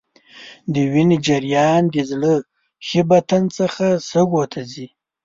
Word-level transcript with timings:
د 0.73 0.75
وینې 0.91 1.17
جریان 1.27 1.83
د 1.93 1.95
زړه 2.11 2.33
ښي 2.85 3.01
بطن 3.11 3.43
څخه 3.57 3.85
سږو 4.09 4.43
ته 4.51 4.61
ځي. 4.71 4.87